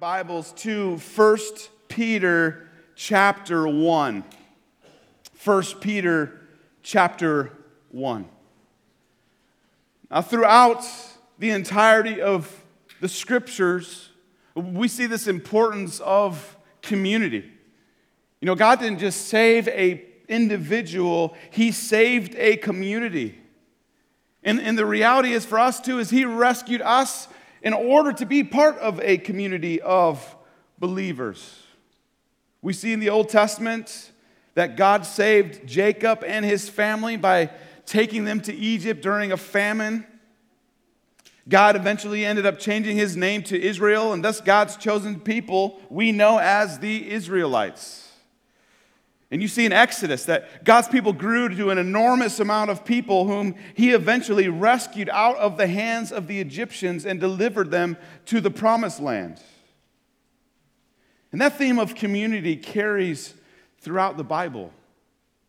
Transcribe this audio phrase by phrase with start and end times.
[0.00, 1.38] Bibles to 1
[1.88, 4.24] Peter chapter 1.
[5.44, 6.40] 1 Peter
[6.84, 7.52] chapter
[7.90, 8.28] 1.
[10.08, 10.84] Now, throughout
[11.40, 12.64] the entirety of
[13.00, 14.10] the scriptures,
[14.54, 17.50] we see this importance of community.
[18.40, 23.36] You know, God didn't just save a individual, He saved a community.
[24.44, 27.26] And, and the reality is for us too, is He rescued us
[27.62, 30.36] in order to be part of a community of
[30.78, 31.62] believers.
[32.62, 34.12] We see in the Old Testament
[34.54, 37.50] that God saved Jacob and his family by
[37.86, 40.06] taking them to Egypt during a famine.
[41.48, 46.12] God eventually ended up changing his name to Israel, and thus God's chosen people we
[46.12, 48.07] know as the Israelites.
[49.30, 53.26] And you see in Exodus that God's people grew to an enormous amount of people
[53.26, 58.40] whom he eventually rescued out of the hands of the Egyptians and delivered them to
[58.40, 59.40] the promised land.
[61.30, 63.34] And that theme of community carries
[63.80, 64.72] throughout the Bible.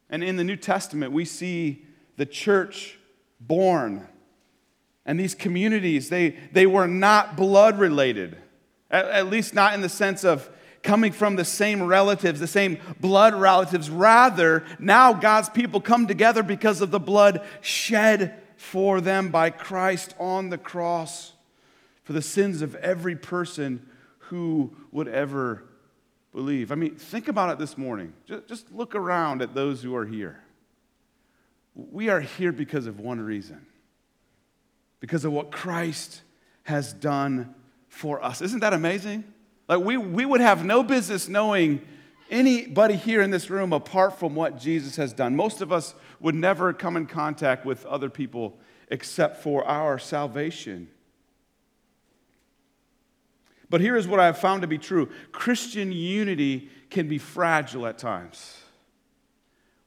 [0.09, 1.85] And in the New Testament, we see
[2.17, 2.97] the church
[3.39, 4.07] born.
[5.05, 8.35] And these communities, they, they were not blood related,
[8.91, 10.49] at, at least not in the sense of
[10.89, 13.91] coming from the same relatives, the same blood relatives.
[13.91, 20.15] Rather, now God's people come together because of the blood shed for them by Christ
[20.19, 21.33] on the cross
[22.03, 25.63] for the sins of every person who would ever
[26.33, 26.71] believe.
[26.71, 28.13] I mean, think about it this morning.
[28.25, 30.41] Just, look around at those who are here.
[31.75, 33.63] We are here because of one reason
[34.99, 36.23] because of what Christ
[36.63, 37.53] has done
[37.89, 38.41] for us.
[38.41, 39.23] Isn't that amazing?
[39.69, 41.81] Like, we, we would have no business knowing
[42.31, 45.35] anybody here in this room apart from what Jesus has done.
[45.35, 50.89] Most of us would never come in contact with other people except for our salvation.
[53.69, 57.85] But here is what I have found to be true Christian unity can be fragile
[57.85, 58.57] at times.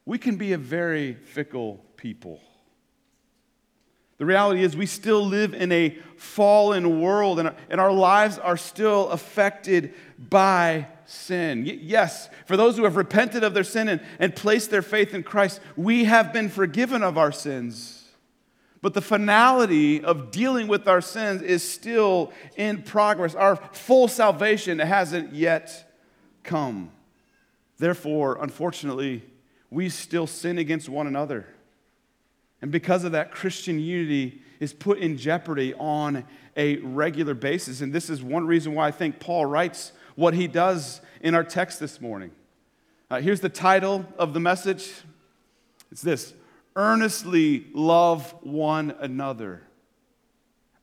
[0.04, 2.40] We can be a very fickle people.
[4.22, 8.56] The reality is, we still live in a fallen world, and, and our lives are
[8.56, 11.64] still affected by sin.
[11.66, 15.24] Yes, for those who have repented of their sin and, and placed their faith in
[15.24, 18.10] Christ, we have been forgiven of our sins.
[18.80, 23.34] But the finality of dealing with our sins is still in progress.
[23.34, 25.92] Our full salvation hasn't yet
[26.44, 26.92] come.
[27.76, 29.24] Therefore, unfortunately,
[29.68, 31.44] we still sin against one another.
[32.62, 36.24] And because of that, Christian unity is put in jeopardy on
[36.56, 37.80] a regular basis.
[37.80, 41.42] And this is one reason why I think Paul writes what he does in our
[41.44, 42.30] text this morning.
[43.10, 44.92] Uh, here's the title of the message
[45.90, 46.32] it's this
[46.74, 49.62] Earnestly love one another.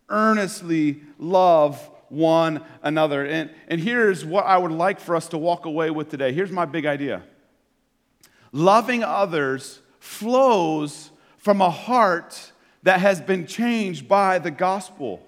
[0.09, 3.25] Earnestly love one another.
[3.25, 6.34] And, and here's what I would like for us to walk away with today.
[6.34, 7.23] Here's my big idea
[8.51, 12.51] loving others flows from a heart
[12.83, 15.25] that has been changed by the gospel.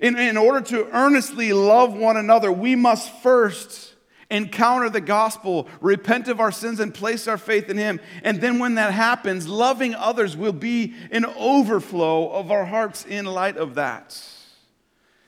[0.00, 3.94] In, in order to earnestly love one another, we must first
[4.30, 8.00] encounter the gospel, repent of our sins, and place our faith in Him.
[8.22, 13.26] And then, when that happens, loving others will be an overflow of our hearts in
[13.26, 14.18] light of that.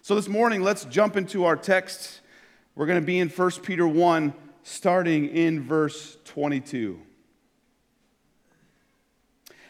[0.03, 2.21] So, this morning, let's jump into our text.
[2.75, 6.99] We're going to be in 1 Peter 1, starting in verse 22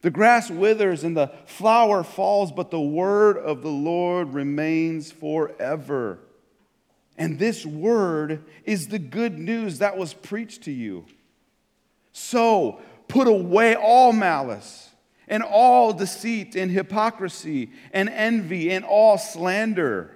[0.00, 6.20] The grass withers and the flower falls, but the word of the Lord remains forever.
[7.16, 11.04] And this word is the good news that was preached to you.
[12.12, 14.90] So put away all malice
[15.26, 20.14] and all deceit and hypocrisy and envy and all slander.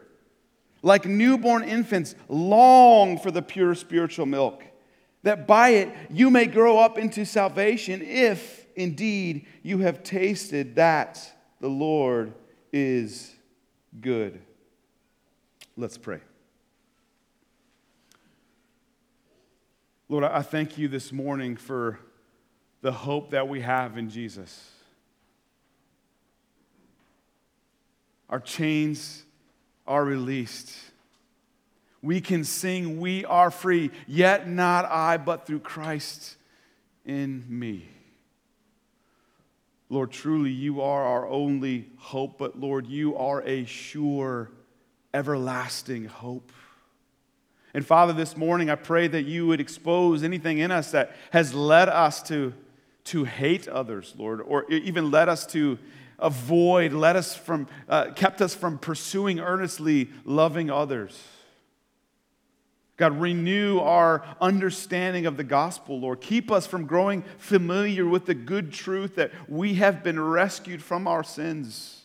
[0.82, 4.64] Like newborn infants, long for the pure spiritual milk,
[5.22, 11.20] that by it you may grow up into salvation if indeed you have tasted that
[11.60, 12.34] the Lord
[12.72, 13.32] is
[14.00, 14.40] good.
[15.76, 16.20] Let's pray.
[20.08, 21.98] Lord, I thank you this morning for
[22.82, 24.70] the hope that we have in Jesus.
[28.28, 29.24] Our chains
[29.86, 30.72] are released.
[32.02, 36.36] we can sing, We are free, yet not I, but through Christ
[37.04, 37.88] in me.
[39.92, 44.50] Lord, truly you are our only hope, but Lord, you are a sure,
[45.12, 46.50] everlasting hope.
[47.74, 51.52] And Father, this morning I pray that you would expose anything in us that has
[51.52, 52.54] led us to,
[53.04, 55.78] to hate others, Lord, or even led us to
[56.18, 61.22] avoid, led us from, uh, kept us from pursuing earnestly loving others.
[63.02, 66.20] God, renew our understanding of the gospel, Lord.
[66.20, 71.08] Keep us from growing familiar with the good truth that we have been rescued from
[71.08, 72.02] our sins.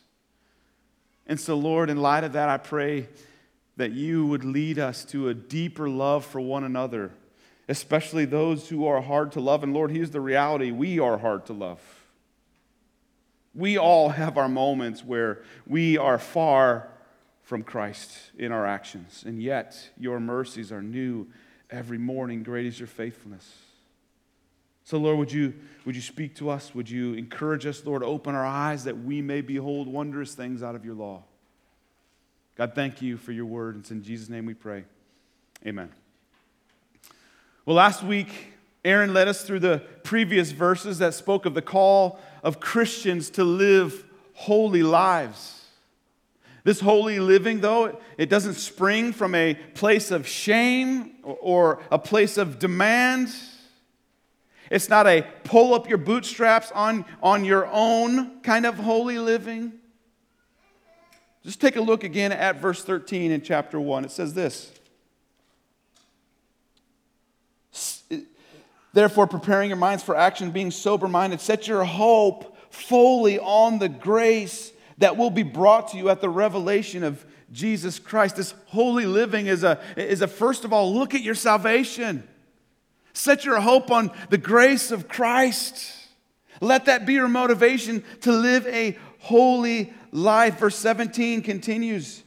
[1.28, 3.10] And so, Lord, in light of that, I pray
[3.76, 7.12] that you would lead us to a deeper love for one another,
[7.70, 9.62] especially those who are hard to love.
[9.62, 11.80] And Lord, here's the reality we are hard to love.
[13.54, 16.90] We all have our moments where we are far
[17.48, 19.24] from Christ in our actions.
[19.26, 21.28] And yet, your mercies are new
[21.70, 22.44] every morning.
[22.44, 23.50] Great is your faithfulness.
[24.84, 25.54] So, Lord, would you,
[25.86, 26.76] would you speak to us?
[26.76, 30.76] Would you encourage us, Lord, open our eyes that we may behold wondrous things out
[30.76, 31.24] of your law?
[32.56, 33.78] God, thank you for your word.
[33.78, 34.84] It's in Jesus' name we pray.
[35.66, 35.90] Amen.
[37.66, 42.20] Well, last week, Aaron led us through the previous verses that spoke of the call
[42.44, 44.04] of Christians to live
[44.34, 45.58] holy lives.
[46.68, 52.38] This holy living, though, it doesn't spring from a place of shame or a place
[52.38, 53.34] of demand.
[54.70, 59.80] It's not a pull up your bootstraps on, on your own kind of holy living.
[61.42, 64.04] Just take a look again at verse 13 in chapter 1.
[64.04, 64.70] It says this
[68.92, 73.88] Therefore, preparing your minds for action, being sober minded, set your hope fully on the
[73.88, 78.36] grace that will be brought to you at the revelation of Jesus Christ.
[78.36, 82.28] This holy living is a, is a first of all, look at your salvation.
[83.14, 85.94] Set your hope on the grace of Christ.
[86.62, 90.60] Let that be your motivation to live a holy life.
[90.60, 92.24] Verse 17 continues.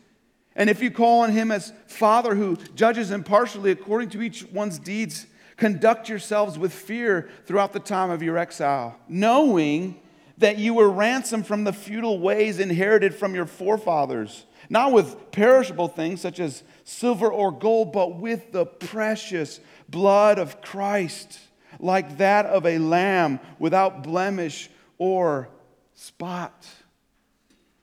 [0.56, 4.78] And if you call on him as Father who judges impartially according to each one's
[4.78, 5.26] deeds,
[5.56, 10.00] conduct yourselves with fear throughout the time of your exile, knowing
[10.40, 15.88] that you were ransomed from the futile ways inherited from your forefathers, not with perishable
[15.88, 21.38] things such as silver or gold, but with the precious blood of Christ,
[21.78, 25.48] like that of a lamb without blemish or
[25.94, 26.66] spot.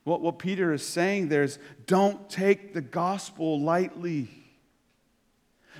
[0.03, 4.29] What, what Peter is saying there is don't take the gospel lightly.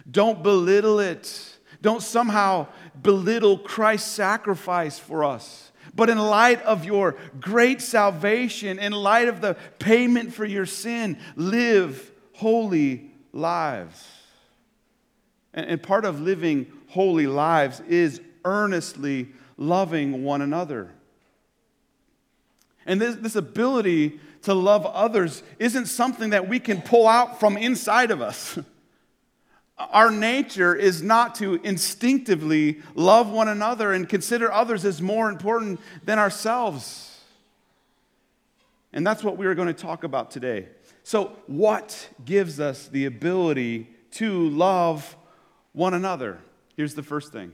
[0.10, 1.58] Don't belittle it.
[1.82, 2.68] Don't somehow
[3.02, 5.67] belittle Christ's sacrifice for us.
[5.98, 11.18] But in light of your great salvation, in light of the payment for your sin,
[11.36, 14.08] live holy lives.
[15.56, 20.92] And part of living holy lives is earnestly loving one another.
[22.86, 27.58] And this, this ability to love others isn't something that we can pull out from
[27.58, 28.60] inside of us.
[29.78, 35.80] Our nature is not to instinctively love one another and consider others as more important
[36.04, 37.22] than ourselves.
[38.92, 40.70] And that's what we are going to talk about today.
[41.04, 45.16] So, what gives us the ability to love
[45.74, 46.40] one another?
[46.76, 47.54] Here's the first thing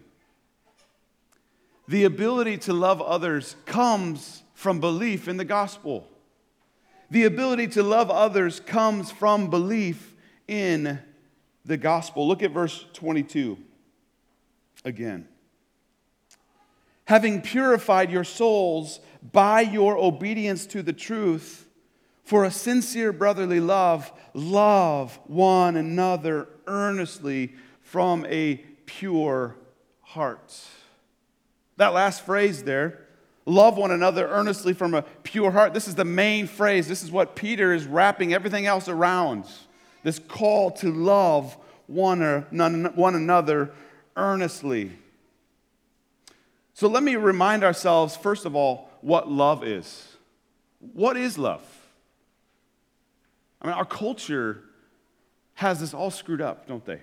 [1.87, 6.07] the ability to love others comes from belief in the gospel.
[7.11, 10.15] The ability to love others comes from belief
[10.47, 10.99] in
[11.65, 12.27] the gospel.
[12.27, 13.57] Look at verse 22
[14.85, 15.27] again.
[17.05, 18.99] Having purified your souls
[19.31, 21.67] by your obedience to the truth,
[22.23, 28.55] for a sincere brotherly love, love one another earnestly from a
[28.85, 29.57] pure
[30.01, 30.57] heart.
[31.77, 33.07] That last phrase there,
[33.45, 36.87] love one another earnestly from a pure heart, this is the main phrase.
[36.87, 39.45] This is what Peter is wrapping everything else around
[40.03, 41.57] this call to love
[41.87, 43.71] one, or, one another
[44.15, 44.91] earnestly.
[46.73, 50.07] So let me remind ourselves, first of all, what love is.
[50.93, 51.63] What is love?
[53.61, 54.61] I mean, our culture
[55.55, 56.99] has this all screwed up, don't they?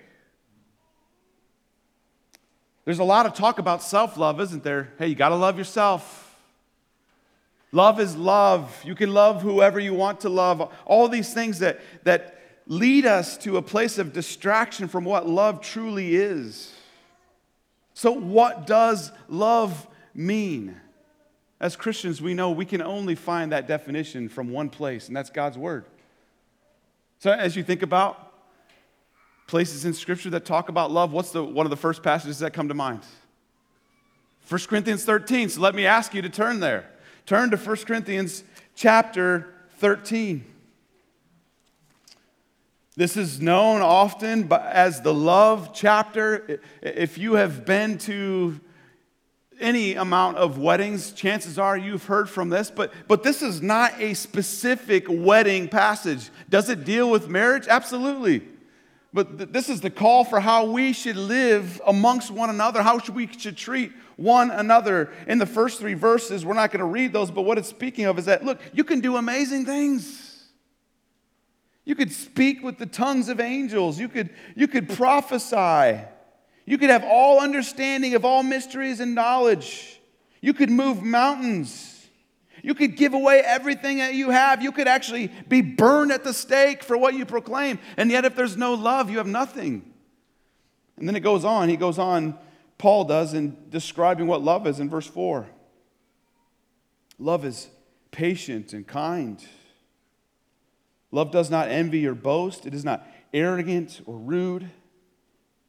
[2.85, 4.91] There's a lot of talk about self love, isn't there?
[4.97, 6.27] Hey, you got to love yourself.
[7.71, 8.81] Love is love.
[8.83, 10.69] You can love whoever you want to love.
[10.85, 15.61] All these things that, that lead us to a place of distraction from what love
[15.61, 16.73] truly is.
[17.93, 20.79] So, what does love mean?
[21.59, 25.29] As Christians, we know we can only find that definition from one place, and that's
[25.29, 25.85] God's Word.
[27.19, 28.33] So, as you think about
[29.47, 32.53] places in Scripture that talk about love, what's the, one of the first passages that
[32.53, 33.01] come to mind?
[34.47, 35.49] 1 Corinthians 13.
[35.49, 36.89] So let me ask you to turn there.
[37.25, 38.43] Turn to 1 Corinthians
[38.75, 40.43] chapter 13.
[42.97, 46.59] This is known often as the love chapter.
[46.81, 48.59] If you have been to
[49.61, 53.93] any amount of weddings, chances are you've heard from this, but, but this is not
[54.01, 56.29] a specific wedding passage.
[56.49, 57.67] Does it deal with marriage?
[57.69, 58.41] Absolutely.
[59.13, 62.99] But th- this is the call for how we should live amongst one another, how
[62.99, 65.11] should we should treat one another.
[65.27, 68.05] In the first three verses, we're not going to read those, but what it's speaking
[68.05, 70.20] of is that, look, you can do amazing things.
[71.83, 73.99] You could speak with the tongues of angels.
[73.99, 75.99] You could, you could prophesy.
[76.65, 79.99] You could have all understanding of all mysteries and knowledge.
[80.41, 82.07] You could move mountains.
[82.63, 84.61] You could give away everything that you have.
[84.61, 87.79] You could actually be burned at the stake for what you proclaim.
[87.97, 89.91] And yet, if there's no love, you have nothing.
[90.97, 91.69] And then it goes on.
[91.69, 92.37] He goes on,
[92.77, 95.47] Paul does, in describing what love is in verse 4.
[97.17, 97.67] Love is
[98.11, 99.43] patient and kind.
[101.11, 102.65] Love does not envy or boast.
[102.65, 104.63] It is not arrogant or rude.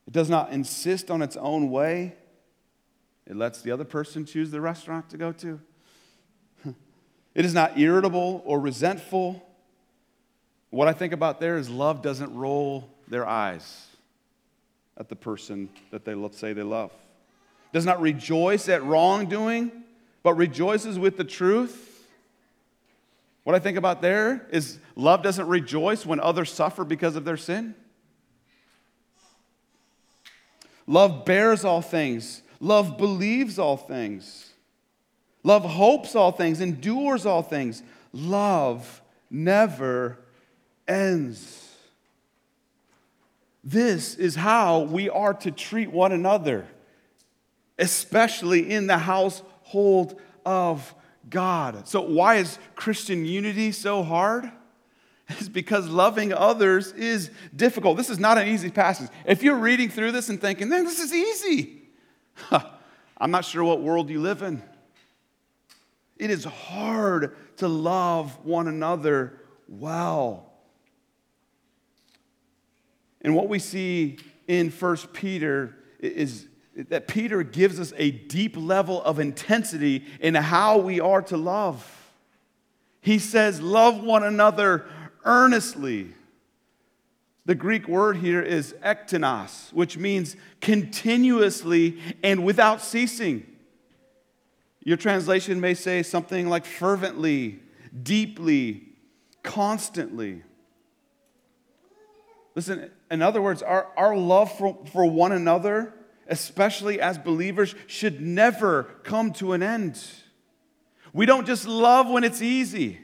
[0.06, 2.14] It does not insist on its own way.
[3.26, 5.60] It lets the other person choose the restaurant to go to.
[7.34, 9.42] It is not irritable or resentful.
[10.68, 13.86] What I think about there is love doesn't roll their eyes
[14.98, 16.92] at the person that they say they love.
[17.72, 19.72] Does not rejoice at wrongdoing,
[20.22, 21.91] but rejoices with the truth.
[23.44, 27.36] What I think about there is love doesn't rejoice when others suffer because of their
[27.36, 27.74] sin.
[30.86, 32.42] Love bears all things.
[32.60, 34.50] Love believes all things.
[35.42, 37.82] Love hopes all things, endures all things.
[38.12, 40.18] Love never
[40.86, 41.68] ends.
[43.64, 46.66] This is how we are to treat one another,
[47.78, 50.94] especially in the household of
[51.28, 51.88] God.
[51.88, 54.50] So, why is Christian unity so hard?
[55.28, 57.96] It's because loving others is difficult.
[57.96, 59.08] This is not an easy passage.
[59.24, 61.84] If you're reading through this and thinking, man, this is easy,
[63.16, 64.62] I'm not sure what world you live in.
[66.18, 70.52] It is hard to love one another well.
[73.22, 79.02] And what we see in First Peter is that Peter gives us a deep level
[79.02, 82.10] of intensity in how we are to love.
[83.00, 84.86] He says, Love one another
[85.24, 86.14] earnestly.
[87.44, 93.46] The Greek word here is ektenos, which means continuously and without ceasing.
[94.84, 97.60] Your translation may say something like fervently,
[98.02, 98.84] deeply,
[99.42, 100.42] constantly.
[102.54, 105.92] Listen, in other words, our, our love for, for one another,
[106.28, 110.02] especially as believers, should never come to an end.
[111.12, 113.00] We don't just love when it's easy.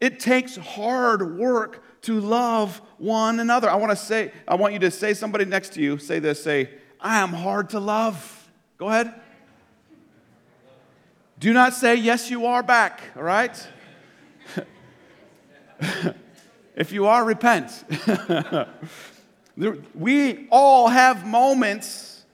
[0.00, 3.70] It takes hard work to love one another.
[3.70, 6.42] I want to say, I want you to say somebody next to you, say this,
[6.42, 6.70] say,
[7.00, 8.50] I am hard to love.
[8.78, 9.14] Go ahead.
[11.38, 13.66] Do not say, yes, you are back, all right?
[16.76, 17.84] if you are, repent.
[19.56, 22.24] we all have moments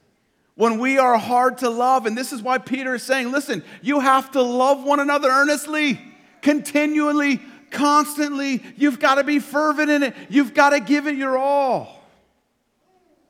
[0.55, 4.01] when we are hard to love, and this is why Peter is saying, listen, you
[4.01, 5.99] have to love one another earnestly,
[6.43, 8.63] continually, constantly.
[8.77, 10.15] You've got to be fervent in it.
[10.29, 12.05] You've got to give it your all.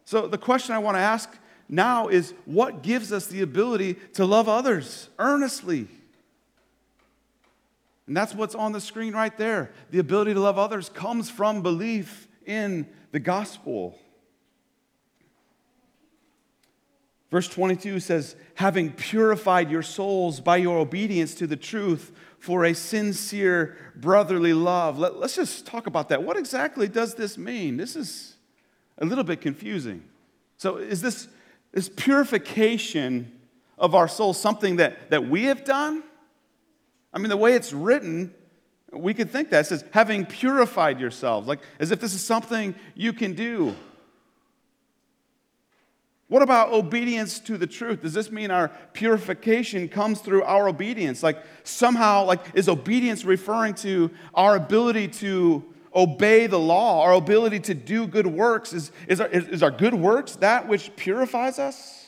[0.05, 1.31] So, the question I want to ask
[1.69, 5.87] now is what gives us the ability to love others earnestly?
[8.09, 9.71] And that's what's on the screen right there.
[9.93, 13.99] The ability to love others comes from belief in the gospel.
[17.31, 22.75] Verse 22 says, having purified your souls by your obedience to the truth for a
[22.75, 24.99] sincere brotherly love.
[24.99, 26.23] Let, us just talk about that.
[26.23, 27.77] What exactly does this mean?
[27.77, 28.35] This is
[28.99, 30.03] a little bit confusing.
[30.57, 31.29] So, is this,
[31.73, 33.31] this purification
[33.79, 36.03] of our souls something that, that we have done?
[37.13, 38.35] I mean, the way it's written,
[38.93, 39.61] we could think that.
[39.61, 43.75] It says, having purified yourselves, like as if this is something you can do.
[46.29, 48.03] What about obedience to the truth?
[48.03, 51.25] Does this mean our purification comes through our obedience?
[51.25, 57.59] Like somehow, like is obedience referring to our ability to obey the law, our ability
[57.61, 58.73] to do good works?
[58.73, 62.07] Is, is, our, is, our good works that which purifies us?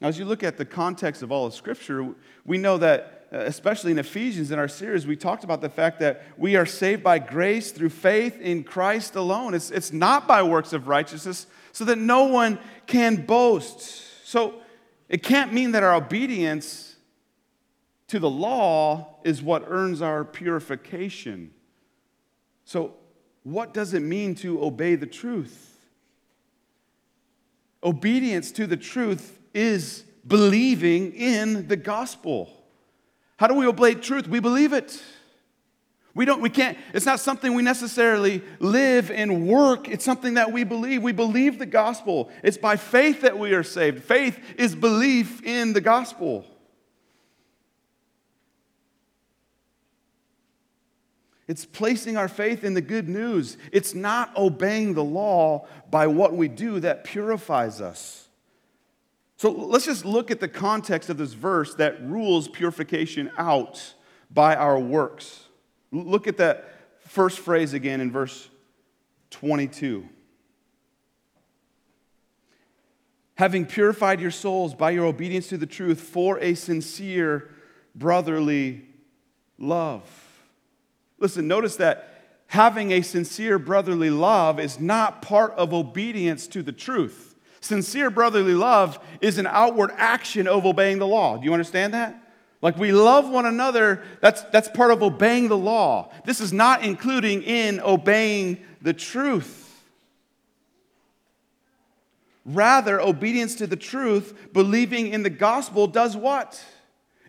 [0.00, 3.38] Now, as you look at the context of all of Scripture, we know that, Uh,
[3.38, 7.02] especially in Ephesians in our series, we talked about the fact that we are saved
[7.02, 9.52] by grace through faith in Christ alone.
[9.52, 13.80] It's, it's not by works of righteousness, so that no one can boast.
[14.24, 14.54] So
[15.08, 16.94] it can't mean that our obedience
[18.08, 21.52] to the law is what earns our purification.
[22.64, 22.94] So,
[23.42, 25.78] what does it mean to obey the truth?
[27.82, 32.55] Obedience to the truth is believing in the gospel.
[33.36, 34.28] How do we obey truth?
[34.28, 35.02] We believe it.
[36.14, 39.86] We don't, we can't, it's not something we necessarily live and work.
[39.86, 41.02] It's something that we believe.
[41.02, 42.30] We believe the gospel.
[42.42, 44.02] It's by faith that we are saved.
[44.02, 46.46] Faith is belief in the gospel.
[51.46, 53.58] It's placing our faith in the good news.
[53.70, 58.25] It's not obeying the law by what we do that purifies us.
[59.36, 63.94] So let's just look at the context of this verse that rules purification out
[64.30, 65.44] by our works.
[65.92, 68.48] Look at that first phrase again in verse
[69.30, 70.08] 22.
[73.36, 77.50] Having purified your souls by your obedience to the truth for a sincere
[77.94, 78.86] brotherly
[79.58, 80.02] love.
[81.18, 86.72] Listen, notice that having a sincere brotherly love is not part of obedience to the
[86.72, 87.35] truth.
[87.60, 91.36] Sincere brotherly love is an outward action of obeying the law.
[91.36, 92.22] Do you understand that?
[92.62, 96.10] Like we love one another, that's, that's part of obeying the law.
[96.24, 99.62] This is not including in obeying the truth.
[102.44, 106.62] Rather, obedience to the truth, believing in the gospel, does what?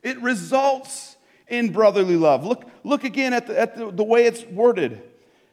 [0.03, 1.17] It results
[1.48, 2.46] in brotherly love.
[2.46, 5.01] Look, look again at, the, at the, the way it's worded.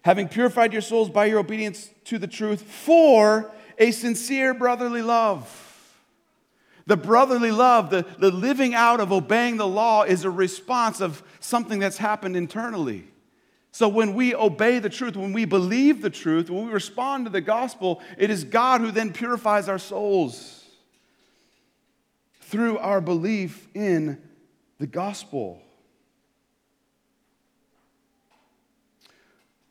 [0.02, 5.60] Having purified your souls by your obedience to the truth for a sincere brotherly love.
[6.86, 11.22] The brotherly love, the, the living out of obeying the law, is a response of
[11.40, 13.08] something that's happened internally.
[13.72, 17.30] So when we obey the truth, when we believe the truth, when we respond to
[17.30, 20.64] the gospel, it is God who then purifies our souls
[22.42, 24.22] through our belief in
[24.78, 25.60] the gospel.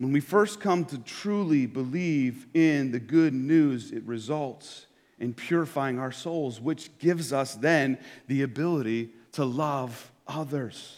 [0.04, 4.86] When we first come to truly believe in the good news, it results
[5.18, 10.98] in purifying our souls, which gives us then the ability to love others.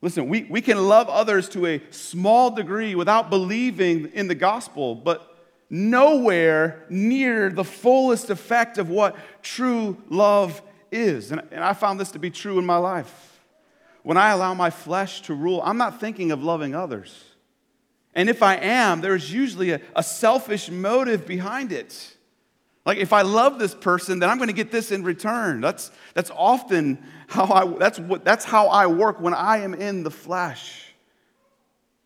[0.00, 4.94] Listen, we, we can love others to a small degree without believing in the gospel,
[4.94, 5.36] but
[5.68, 11.32] nowhere near the fullest effect of what true love is.
[11.32, 13.42] And, and I found this to be true in my life.
[14.04, 17.26] When I allow my flesh to rule, I'm not thinking of loving others.
[18.18, 22.16] And if I am, there's usually a, a selfish motive behind it.
[22.84, 25.60] Like if I love this person, then I'm going to get this in return.
[25.60, 30.02] That's, that's often how I that's what that's how I work when I am in
[30.02, 30.92] the flesh.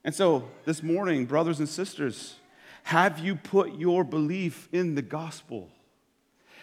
[0.04, 2.34] And so this morning, brothers and sisters,
[2.82, 5.70] have you put your belief in the gospel?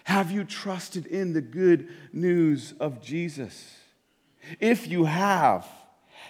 [0.03, 3.77] Have you trusted in the good news of Jesus?
[4.59, 5.67] If you have,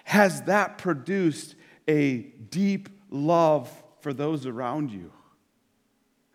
[0.06, 1.56] has that produced
[1.86, 5.12] a deep love for those around you,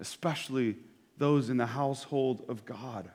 [0.01, 0.77] especially
[1.19, 3.11] those in the household of God.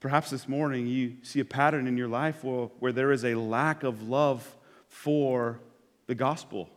[0.00, 3.34] Perhaps this morning you see a pattern in your life where, where there is a
[3.34, 4.56] lack of love
[4.88, 5.60] for
[6.06, 6.68] the gospel.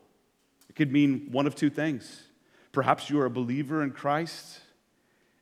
[0.69, 2.23] It could mean one of two things.
[2.71, 4.59] Perhaps you are a believer in Christ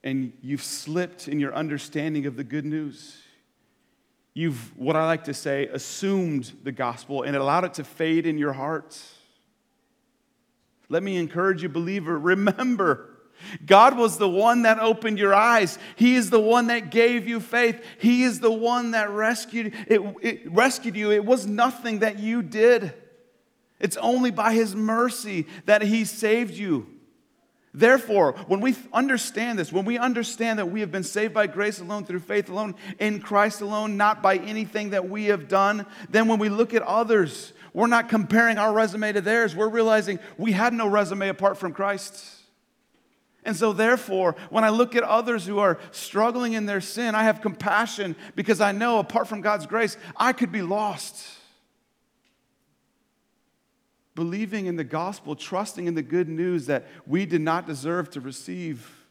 [0.04, 3.23] and you've slipped in your understanding of the good news.
[4.34, 8.38] You've, what I like to say, assumed the gospel and allowed it to fade in
[8.38, 9.00] your heart.
[10.90, 13.10] Let me encourage you, believer, remember.
[13.66, 15.78] God was the one that opened your eyes.
[15.96, 17.84] He is the one that gave you faith.
[18.00, 21.12] He is the one that rescued it, it rescued you.
[21.12, 22.94] It was nothing that you did.
[23.80, 26.88] It's only by his mercy that he saved you.
[27.74, 31.80] Therefore, when we understand this, when we understand that we have been saved by grace
[31.80, 36.28] alone, through faith alone, in Christ alone, not by anything that we have done, then
[36.28, 39.56] when we look at others, we're not comparing our resume to theirs.
[39.56, 42.24] We're realizing we had no resume apart from Christ.
[43.44, 47.24] And so, therefore, when I look at others who are struggling in their sin, I
[47.24, 51.26] have compassion because I know apart from God's grace, I could be lost
[54.16, 58.22] believing in the gospel, trusting in the good news that we did not deserve to
[58.22, 59.06] receive,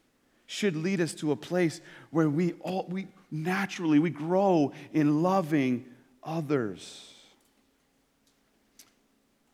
[0.47, 5.87] should lead us to a place where we all we naturally we grow in loving
[6.23, 7.15] others.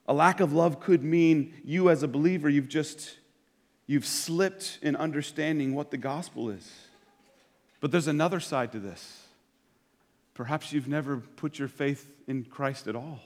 [0.07, 3.17] A lack of love could mean you as a believer, you've just
[3.87, 6.69] you've slipped in understanding what the gospel is.
[7.79, 9.27] But there's another side to this.
[10.33, 13.19] Perhaps you've never put your faith in Christ at all.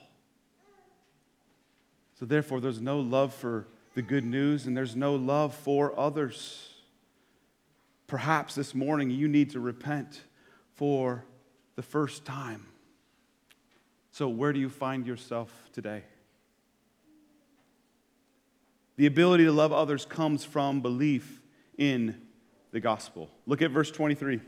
[2.24, 6.72] So, therefore, there's no love for the good news and there's no love for others.
[8.06, 10.22] Perhaps this morning you need to repent
[10.74, 11.26] for
[11.76, 12.64] the first time.
[14.10, 16.02] So, where do you find yourself today?
[18.96, 21.42] The ability to love others comes from belief
[21.76, 22.22] in
[22.70, 23.28] the gospel.
[23.44, 24.40] Look at verse 23.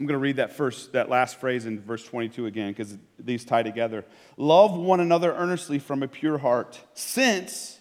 [0.00, 3.44] I'm going to read that first, that last phrase in verse 22 again because these
[3.44, 4.06] tie together.
[4.38, 7.78] Love one another earnestly from a pure heart, since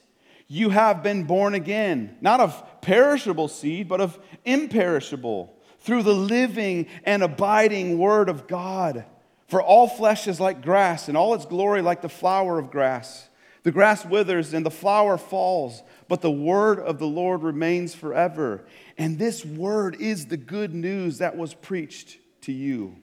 [0.50, 6.88] you have been born again, not of perishable seed, but of imperishable, through the living
[7.06, 9.06] and abiding word of God.
[9.48, 13.30] For all flesh is like grass, and all its glory like the flower of grass.
[13.64, 18.66] The grass withers and the flower falls, but the word of the Lord remains forever.
[19.00, 22.98] And this word is the good news that was preached to you.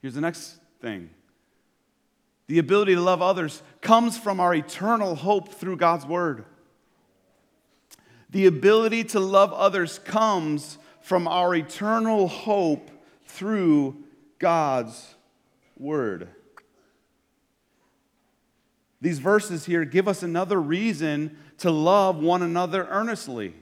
[0.00, 1.10] Here's the next thing
[2.46, 6.44] the ability to love others comes from our eternal hope through God's word.
[8.30, 12.90] The ability to love others comes from our eternal hope
[13.26, 14.04] through
[14.38, 15.14] God's
[15.76, 16.28] word.
[19.00, 23.54] These verses here give us another reason to love one another earnestly.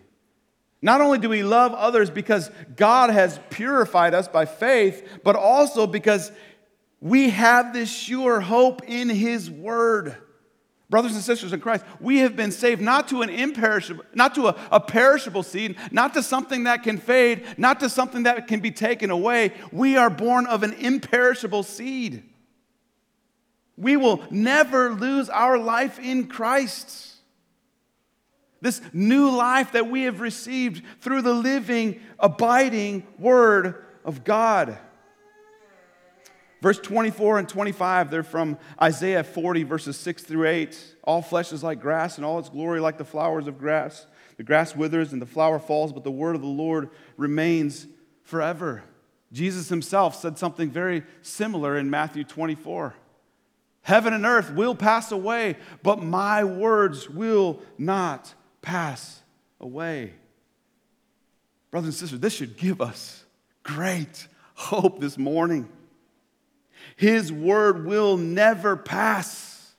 [0.83, 5.87] Not only do we love others because God has purified us by faith, but also
[5.87, 6.33] because
[7.01, 10.16] we have this sure hope in His Word.
[10.90, 14.49] Brothers and sisters in Christ, we have been saved not to an imperishable, not to
[14.49, 18.61] a, a, perishable seed, not to something that can fade, not to something that can
[18.61, 19.55] be taken away.
[19.71, 22.25] We are born of an imperishable seed.
[23.79, 27.12] We will never lose our life in Christ.
[28.62, 34.79] This new life that we have received through the living, abiding Word of God.
[36.62, 40.94] Verse 24 and 25, they're from Isaiah 40, verses 6 through 8.
[41.03, 44.07] All flesh is like grass, and all its glory like the flowers of grass.
[44.37, 47.88] The grass withers and the flower falls, but the word of the Lord remains
[48.22, 48.85] forever.
[49.33, 52.94] Jesus himself said something very similar in Matthew 24.
[53.83, 59.20] Heaven and earth will pass away, but my words will not pass
[59.61, 60.14] away.
[61.70, 63.25] Brothers and sisters, this should give us
[63.62, 65.68] great hope this morning.
[66.96, 69.72] His word will never pass.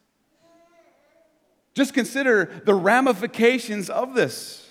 [1.74, 4.68] Just consider the ramifications of this.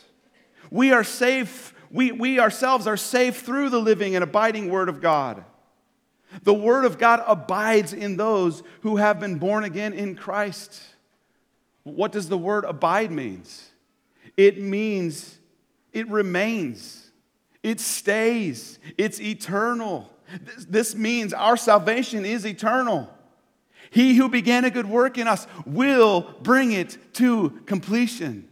[0.70, 5.01] We are safe, we, we ourselves are safe through the living and abiding word of
[5.01, 5.44] God.
[6.44, 10.81] The word of God abides in those who have been born again in Christ.
[11.83, 13.72] What does the word abide means?
[14.37, 15.38] It means
[15.92, 17.11] it remains.
[17.62, 18.79] It stays.
[18.99, 20.11] It's eternal.
[20.68, 23.09] This means our salvation is eternal.
[23.90, 28.49] He who began a good work in us will bring it to completion.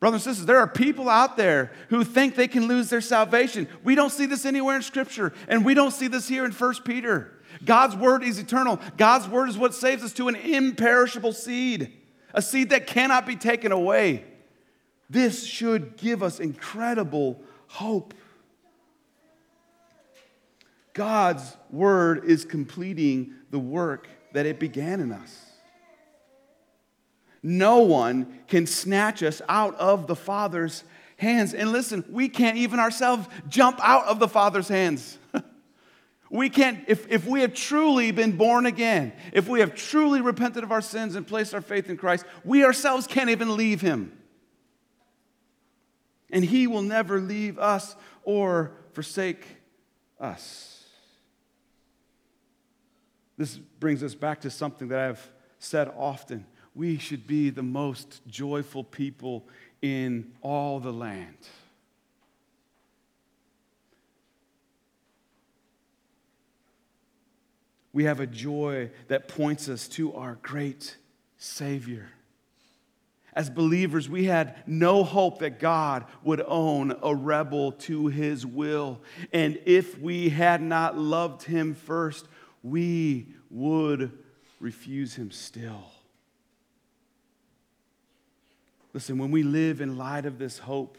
[0.00, 3.68] Brothers and sisters, there are people out there who think they can lose their salvation.
[3.84, 6.74] We don't see this anywhere in Scripture, and we don't see this here in 1
[6.84, 7.38] Peter.
[7.64, 8.80] God's word is eternal.
[8.96, 11.92] God's word is what saves us to an imperishable seed,
[12.34, 14.24] a seed that cannot be taken away.
[15.12, 18.14] This should give us incredible hope.
[20.94, 25.50] God's word is completing the work that it began in us.
[27.42, 30.82] No one can snatch us out of the Father's
[31.18, 31.52] hands.
[31.52, 35.18] And listen, we can't even ourselves jump out of the Father's hands.
[36.30, 40.64] we can't, if, if we have truly been born again, if we have truly repented
[40.64, 44.16] of our sins and placed our faith in Christ, we ourselves can't even leave Him.
[46.32, 49.46] And He will never leave us or forsake
[50.18, 50.84] us.
[53.36, 56.46] This brings us back to something that I've said often.
[56.74, 59.46] We should be the most joyful people
[59.82, 61.36] in all the land.
[67.92, 70.96] We have a joy that points us to our great
[71.36, 72.08] Savior.
[73.34, 79.00] As believers, we had no hope that God would own a rebel to his will.
[79.32, 82.28] And if we had not loved him first,
[82.62, 84.12] we would
[84.60, 85.84] refuse him still.
[88.92, 90.98] Listen, when we live in light of this hope,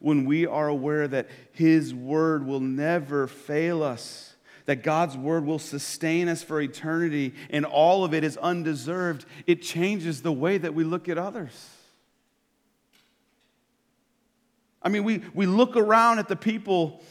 [0.00, 4.29] when we are aware that his word will never fail us,
[4.66, 9.62] that God's word will sustain us for eternity, and all of it is undeserved, it
[9.62, 11.68] changes the way that we look at others.
[14.82, 17.02] I mean, we, we look around at the people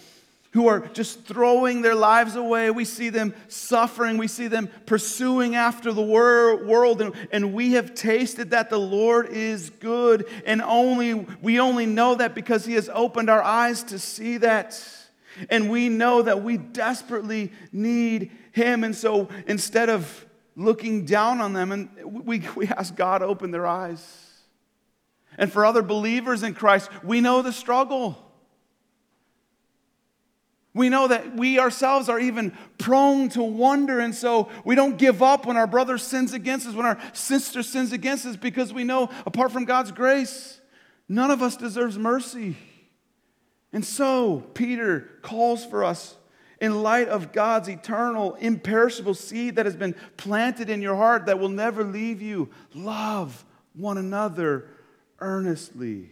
[0.52, 2.72] who are just throwing their lives away.
[2.72, 4.18] We see them suffering.
[4.18, 7.02] We see them pursuing after the wor- world.
[7.02, 10.28] And, and we have tasted that the Lord is good.
[10.46, 14.82] And only, we only know that because He has opened our eyes to see that.
[15.50, 18.84] And we know that we desperately need Him.
[18.84, 20.26] And so instead of
[20.56, 21.90] looking down on them, and
[22.26, 24.28] we, we ask God to open their eyes.
[25.38, 28.26] And for other believers in Christ, we know the struggle.
[30.74, 35.24] We know that we ourselves are even prone to wonder, and so we don't give
[35.24, 38.84] up when our brother sins against us, when our sister sins against us, because we
[38.84, 40.62] know apart from God's grace,
[41.08, 42.56] none of us deserves mercy.
[43.72, 46.16] And so, Peter calls for us
[46.60, 51.40] in light of God's eternal, imperishable seed that has been planted in your heart that
[51.40, 52.50] will never leave you.
[52.74, 54.68] Love one another
[55.20, 56.12] earnestly.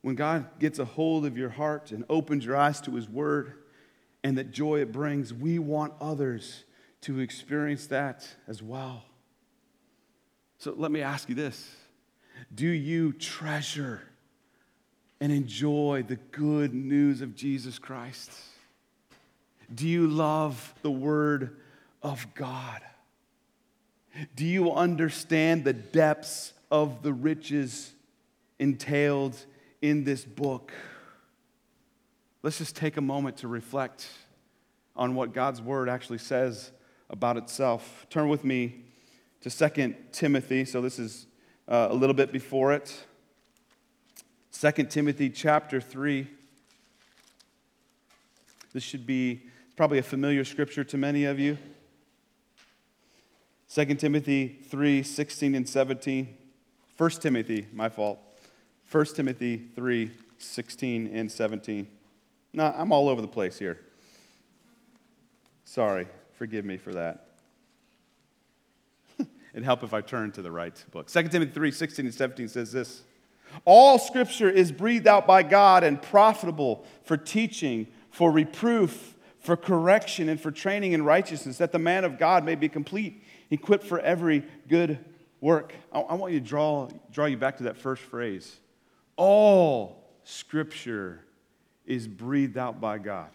[0.00, 3.54] When God gets a hold of your heart and opens your eyes to His Word
[4.22, 6.64] and the joy it brings, we want others
[7.02, 9.04] to experience that as well.
[10.58, 11.76] So let me ask you this
[12.54, 14.02] Do you treasure
[15.20, 18.30] and enjoy the good news of Jesus Christ?
[19.74, 21.56] Do you love the Word
[22.02, 22.82] of God?
[24.36, 27.92] Do you understand the depths of the riches
[28.58, 29.36] entailed
[29.82, 30.72] in this book?
[32.42, 34.06] Let's just take a moment to reflect
[34.94, 36.70] on what God's Word actually says
[37.10, 38.06] about itself.
[38.10, 38.84] Turn with me
[39.44, 40.64] to 2 Timothy.
[40.64, 41.26] So this is
[41.68, 43.04] uh, a little bit before it.
[44.58, 46.26] 2 Timothy chapter 3.
[48.72, 49.42] This should be
[49.76, 51.58] probably a familiar scripture to many of you.
[53.70, 56.36] 2 Timothy 3 16 and 17.
[56.96, 58.18] 1 Timothy, my fault.
[58.90, 61.86] 1 Timothy 3 16 and 17.
[62.54, 63.78] No, I'm all over the place here.
[65.66, 67.23] Sorry, forgive me for that.
[69.54, 71.06] It'd help if I turned to the right book.
[71.06, 73.02] 2 Timothy 3 16 and 17 says this
[73.64, 79.14] All scripture is breathed out by God and profitable for teaching, for reproof
[79.44, 83.22] for correction and for training in righteousness, that the man of God may be complete,
[83.50, 84.98] equipped for every good
[85.42, 85.74] work.
[85.92, 88.56] I, I want you to draw, draw you back to that first phrase.
[89.16, 91.20] All scripture
[91.84, 93.28] is breathed out by God.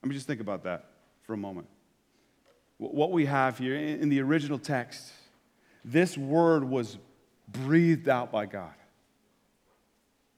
[0.00, 0.84] Let me just think about that
[1.24, 1.66] for a moment.
[2.90, 5.12] What we have here in the original text,
[5.84, 6.98] this word was
[7.46, 8.72] breathed out by God.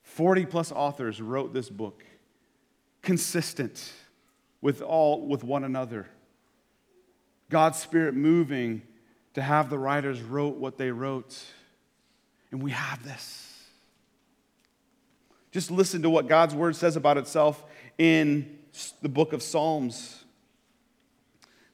[0.03, 2.03] 40 plus authors wrote this book
[3.01, 3.91] consistent
[4.61, 6.07] with all with one another.
[7.49, 8.83] God's spirit moving
[9.33, 11.41] to have the writers wrote what they wrote.
[12.51, 13.41] And we have this.
[15.51, 17.63] Just listen to what God's word says about itself
[17.97, 18.59] in
[19.01, 20.24] the book of Psalms.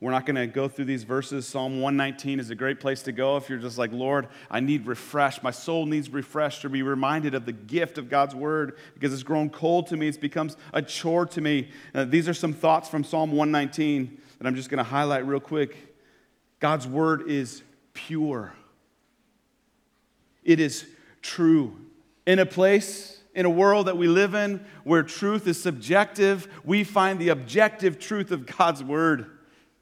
[0.02, 1.48] We're not going to go through these verses.
[1.48, 4.88] Psalm 119 is a great place to go if you're just like, Lord, I need
[4.88, 5.44] refreshed.
[5.44, 9.22] My soul needs refreshed to be reminded of the gift of God's word because it's
[9.22, 10.08] grown cold to me.
[10.08, 11.70] It becomes a chore to me.
[11.94, 15.40] Uh, these are some thoughts from Psalm 119 that I'm just going to highlight real
[15.40, 15.96] quick.
[16.60, 17.62] God's word is
[17.94, 18.54] pure,
[20.44, 20.88] it is
[21.22, 21.78] true.
[22.26, 26.84] In a place, in a world that we live in where truth is subjective, we
[26.84, 29.38] find the objective truth of God's word.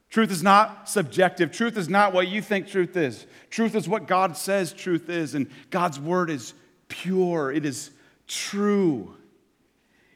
[0.10, 1.52] Truth is not subjective.
[1.52, 3.28] Truth is not what you think truth is.
[3.50, 5.36] Truth is what God says truth is.
[5.36, 6.54] And God's word is
[6.88, 7.92] pure, it is
[8.28, 9.16] true.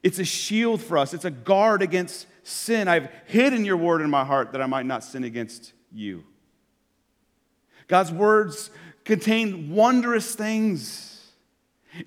[0.01, 2.87] It's a shield for us, it's a guard against sin.
[2.87, 6.23] I've hidden your word in my heart that I might not sin against you.
[7.87, 8.71] God's words
[9.05, 11.31] contain wondrous things.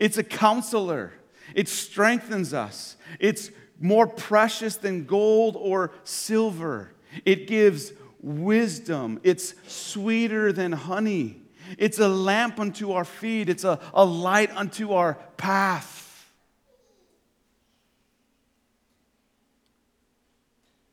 [0.01, 1.13] It's a counselor,
[1.55, 6.91] it strengthens us, it's more precious than gold or silver.
[7.25, 9.21] It gives wisdom.
[9.23, 11.43] It's sweeter than honey.
[11.79, 13.49] It's a lamp unto our feet.
[13.49, 16.05] It's a, a light unto our path.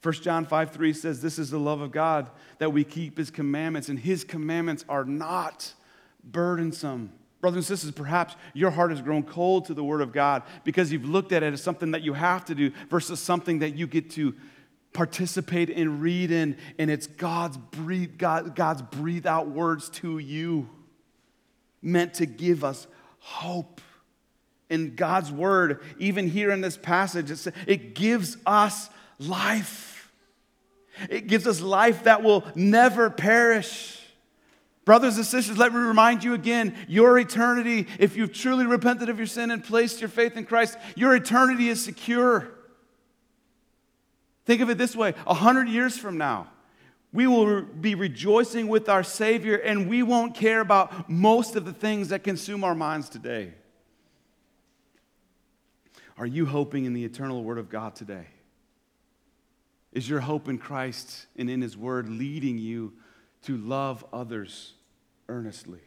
[0.04, 3.32] 1 John 5 3 says, This is the love of God, that we keep his
[3.32, 5.74] commandments, and his commandments are not
[6.24, 7.14] burdensome.
[7.40, 10.92] Brothers and sisters, perhaps your heart has grown cold to the word of God because
[10.92, 13.88] you've looked at it as something that you have to do versus something that you
[13.88, 14.34] get to
[14.94, 20.70] participate and read in, and it's God's breathe, God, God's breathe out words to you,
[21.82, 22.88] meant to give us
[23.20, 23.82] hope.
[24.70, 27.32] In God's word, even here in this passage,
[27.68, 30.12] it gives us life.
[31.10, 34.00] It gives us life that will never perish.
[34.86, 39.18] Brothers and sisters, let me remind you again your eternity, if you've truly repented of
[39.18, 42.53] your sin and placed your faith in Christ, your eternity is secure.
[44.46, 46.50] Think of it this way a hundred years from now,
[47.12, 51.74] we will be rejoicing with our Savior and we won't care about most of the
[51.74, 53.54] things that consume our minds today.
[56.18, 58.28] Are you hoping in the eternal Word of God today?
[59.92, 62.94] Is your hope in Christ and in His Word leading you
[63.44, 64.74] to love others
[65.30, 65.82] earnestly?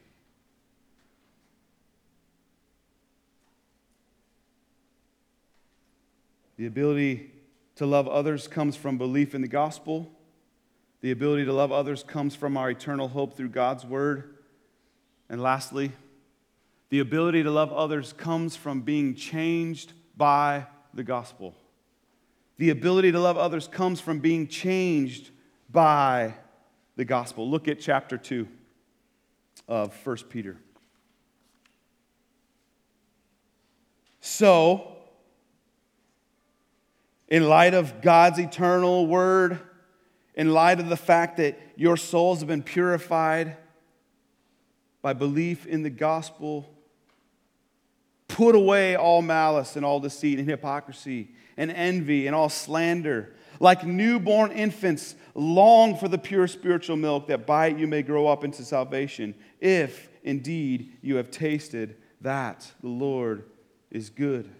[6.56, 7.32] The ability
[7.76, 10.10] to love others comes from belief in the gospel.
[11.02, 14.36] The ability to love others comes from our eternal hope through God's word.
[15.28, 15.92] And lastly,
[16.88, 21.54] the ability to love others comes from being changed by the gospel.
[22.58, 25.30] The ability to love others comes from being changed
[25.70, 26.34] by
[26.96, 27.48] the gospel.
[27.48, 28.48] Look at chapter 2
[29.68, 30.56] of 1 Peter.
[34.20, 34.95] So,
[37.28, 39.58] in light of God's eternal word,
[40.34, 43.56] in light of the fact that your souls have been purified
[45.02, 46.68] by belief in the gospel,
[48.28, 53.34] put away all malice and all deceit and hypocrisy and envy and all slander.
[53.58, 58.26] Like newborn infants, long for the pure spiritual milk that by it you may grow
[58.26, 63.44] up into salvation, if indeed you have tasted that the Lord
[63.90, 64.50] is good.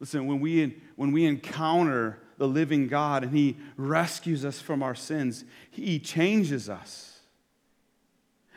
[0.00, 4.94] Listen, when we, when we encounter the living God and He rescues us from our
[4.94, 7.20] sins, He changes us.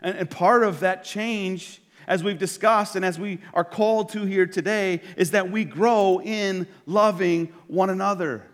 [0.01, 4.25] And, and part of that change, as we've discussed and as we are called to
[4.25, 8.45] here today, is that we grow in loving one another.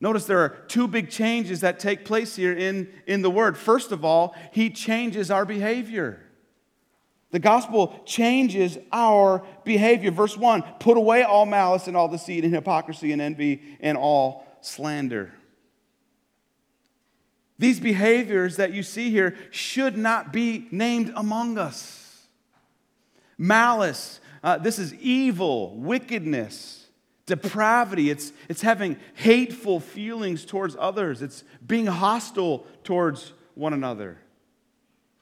[0.00, 3.56] Notice there are two big changes that take place here in, in the Word.
[3.56, 6.18] First of all, He changes our behavior.
[7.32, 10.10] The gospel changes our behavior.
[10.10, 14.46] Verse 1 Put away all malice and all deceit and hypocrisy and envy and all
[14.60, 15.32] slander.
[17.58, 22.26] These behaviors that you see here should not be named among us.
[23.38, 26.86] Malice, uh, this is evil, wickedness,
[27.26, 28.10] depravity.
[28.10, 34.18] It's, it's having hateful feelings towards others, it's being hostile towards one another.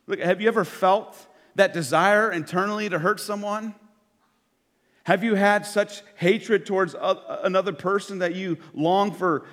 [0.06, 3.74] Look, have you ever felt that desire internally to hurt someone?
[5.04, 9.46] Have you had such hatred towards another person that you long for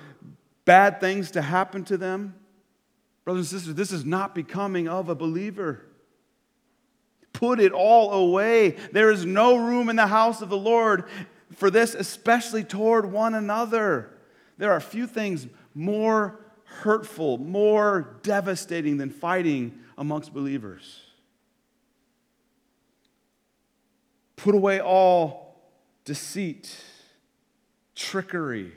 [0.64, 2.34] bad things to happen to them?
[3.24, 5.84] Brothers and sisters, this is not becoming of a believer.
[7.32, 8.76] Put it all away.
[8.92, 11.04] There is no room in the house of the Lord
[11.54, 14.10] for this, especially toward one another.
[14.58, 21.00] There are few things more hurtful, more devastating than fighting amongst believers.
[24.38, 25.56] Put away all
[26.04, 26.72] deceit,
[27.96, 28.72] trickery,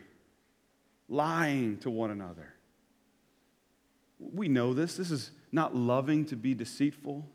[1.07, 2.51] lying to one another.
[4.19, 4.97] We know this.
[4.97, 7.27] This is not loving to be deceitful.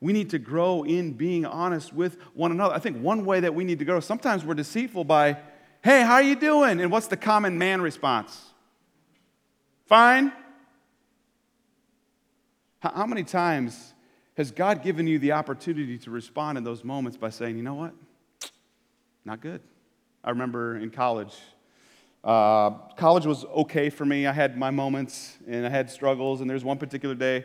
[0.00, 2.72] We need to grow in being honest with one another.
[2.72, 5.38] I think one way that we need to grow, sometimes we're deceitful by,
[5.82, 6.80] hey, how are you doing?
[6.80, 8.40] And what's the common man response?
[9.86, 10.32] Fine?
[12.78, 13.92] How many times
[14.36, 17.74] has God given you the opportunity to respond in those moments by saying, you know
[17.74, 17.92] what?
[19.24, 19.60] Not good.
[20.24, 21.34] I remember in college,
[22.24, 24.26] uh, college was okay for me.
[24.26, 27.44] I had my moments and I had struggles, and there's one particular day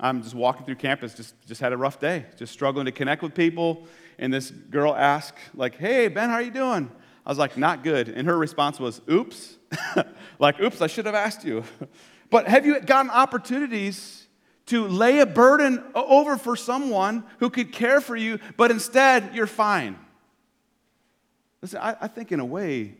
[0.00, 3.22] I'm just walking through campus, just, just had a rough day, just struggling to connect
[3.22, 3.86] with people.
[4.18, 6.90] And this girl asked, like, hey, Ben, how are you doing?
[7.26, 8.08] I was like, not good.
[8.08, 9.56] And her response was, oops.
[10.38, 11.64] like, oops, I should have asked you.
[12.30, 14.27] but have you gotten opportunities
[14.68, 19.46] to lay a burden over for someone who could care for you, but instead you're
[19.46, 19.98] fine.
[21.62, 22.94] Listen, I, I, think in a way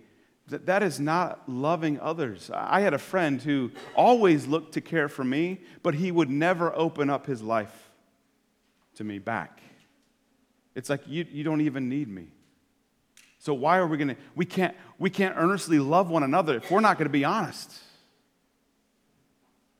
[0.48, 2.50] that that is not loving others.
[2.52, 6.74] I had a friend who always looked to care for me, but he would never
[6.74, 7.90] open up his life
[8.96, 9.60] to me back.
[10.74, 12.28] It's like you, you don't even need me.
[13.38, 16.80] So why are we gonna we can't we can't earnestly love one another if we're
[16.80, 17.72] not gonna be honest.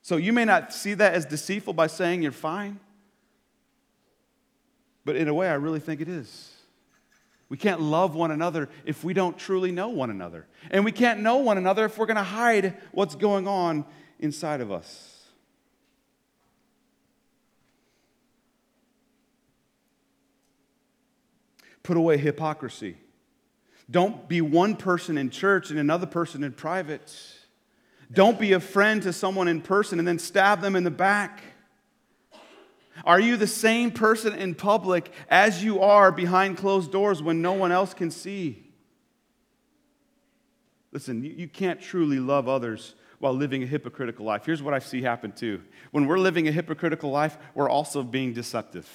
[0.09, 2.81] So you may not see that as deceitful by saying you're fine,
[5.05, 6.51] but in a way, I really think it is.
[7.51, 10.47] We can't love one another if we don't truly know one another.
[10.71, 13.85] And we can't know one another if we're going to hide what's going on
[14.19, 15.27] inside of us.
[21.83, 22.97] Put away hypocrisy.
[23.91, 27.13] Don't be one person in church and another person in private.
[28.13, 31.43] Don't be a friend to someone in person and then stab them in the back.
[33.05, 37.53] Are you the same person in public as you are behind closed doors when no
[37.53, 38.65] one else can see?
[40.91, 44.47] Listen, you, can't truly love others while living a hypocritical life.
[44.47, 45.63] Here's what I see happen too.
[45.91, 48.89] When we're living a hypocritical life, we're also being deceptive.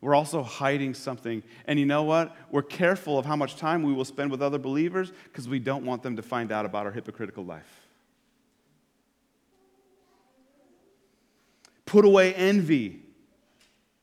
[0.00, 1.42] We're also hiding something.
[1.66, 2.34] And you know what?
[2.50, 5.84] We're careful of how much time we will spend with other believers because we don't
[5.84, 7.81] want them to find out about our hypocritical life.
[11.92, 13.02] Put away envy.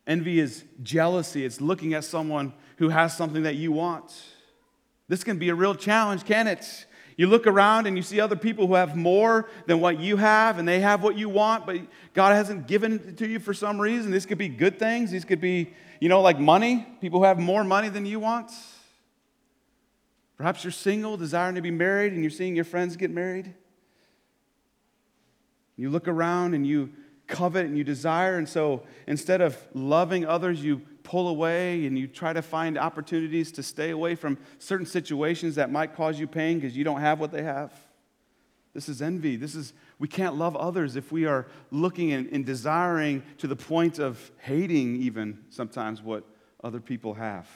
[0.05, 4.13] Envy is jealousy, it's looking at someone who has something that you want.
[5.07, 6.85] This can be a real challenge, can it?
[7.17, 10.59] You look around and you see other people who have more than what you have,
[10.59, 11.77] and they have what you want, but
[12.13, 14.11] God hasn't given it to you for some reason.
[14.11, 15.09] These could be good things.
[15.09, 16.85] These could be, you know, like money.
[17.01, 18.51] People who have more money than you want.
[20.37, 23.55] Perhaps you're single, desiring to be married, and you're seeing your friends get married.
[25.75, 26.91] You look around and you
[27.29, 28.37] covet and you desire.
[28.37, 33.51] And so instead of loving others, you pull away and you try to find opportunities
[33.53, 37.19] to stay away from certain situations that might cause you pain because you don't have
[37.19, 37.71] what they have.
[38.73, 39.35] This is envy.
[39.35, 43.55] This is, we can't love others if we are looking and, and desiring to the
[43.55, 46.23] point of hating, even sometimes, what
[46.63, 47.47] other people have.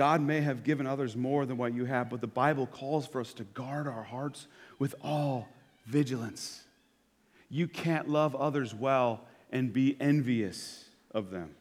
[0.00, 3.20] God may have given others more than what you have, but the Bible calls for
[3.20, 4.46] us to guard our hearts
[4.78, 5.46] with all
[5.84, 6.62] vigilance.
[7.50, 11.54] You can't love others well and be envious of them.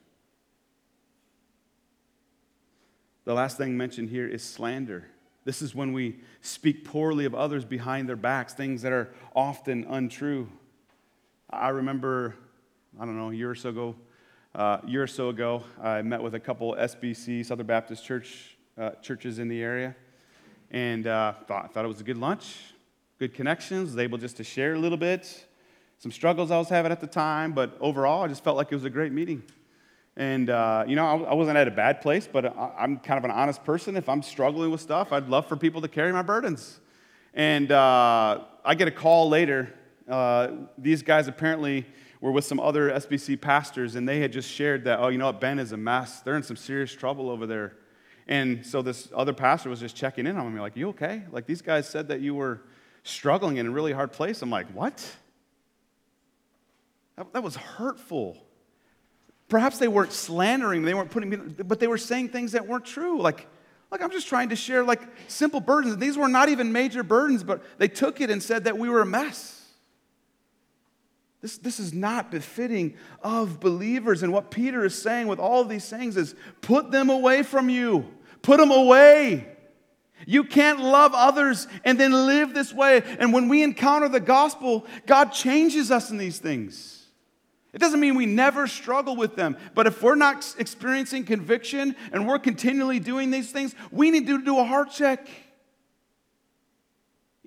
[3.26, 5.10] The last thing mentioned here is slander.
[5.44, 9.84] This is when we speak poorly of others behind their backs, things that are often
[9.84, 10.48] untrue.
[11.50, 12.36] I remember,
[12.98, 13.96] I don't know, a year or so ago,
[14.56, 18.92] uh, year or so ago, I met with a couple SBC, Southern Baptist Church uh,
[19.02, 19.96] churches in the area,
[20.72, 22.58] and uh, thought, thought it was a good lunch,
[23.20, 25.46] good connections, was able just to share a little bit,
[26.00, 28.76] some struggles I was having at the time, but overall, I just felt like it
[28.76, 29.44] was a great meeting.
[30.16, 33.18] And, uh, you know, I, I, wasn't at a bad place, but I, I'm kind
[33.18, 33.96] of an honest person.
[33.96, 36.80] If I'm struggling with stuff, I'd love for people to carry my burdens.
[37.34, 39.74] And uh, I get a call later.
[40.10, 41.86] Uh, these guys apparently
[42.22, 45.28] were with some other SBC pastors, and they had just shared that, oh, you know
[45.28, 46.20] what, Ben is a mess.
[46.22, 47.78] They're in some serious trouble over there.
[48.28, 51.24] And so this other pastor was just checking in on me, like, you okay?
[51.32, 52.62] Like, these guys said that you were
[53.04, 54.42] struggling in a really hard place.
[54.42, 55.16] I'm like, what?
[57.16, 58.38] That, that was hurtful.
[59.48, 62.86] Perhaps they weren't slandering, they weren't putting me, but they were saying things that weren't
[62.86, 63.20] true.
[63.20, 63.48] Like,
[63.90, 65.98] like I'm just trying to share like simple burdens.
[65.98, 69.02] These were not even major burdens, but they took it and said that we were
[69.02, 69.59] a mess.
[71.42, 74.24] This, this is not befitting of believers.
[74.24, 77.70] And what Peter is saying with all of these things is put them away from
[77.70, 78.06] you.
[78.42, 79.48] Put them away.
[80.26, 83.04] You can't love others and then live this way.
[83.20, 87.06] And when we encounter the gospel, God changes us in these things.
[87.72, 92.28] It doesn't mean we never struggle with them, but if we're not experiencing conviction and
[92.28, 95.28] we're continually doing these things, we need to do a heart check.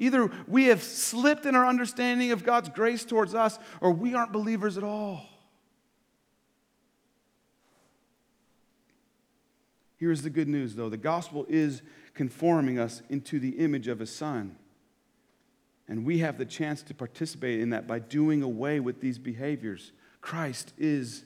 [0.03, 4.33] Either we have slipped in our understanding of God's grace towards us, or we aren't
[4.33, 5.25] believers at all.
[9.99, 11.83] Here's the good news, though the gospel is
[12.15, 14.57] conforming us into the image of His Son.
[15.87, 19.93] And we have the chance to participate in that by doing away with these behaviors.
[20.21, 21.25] Christ is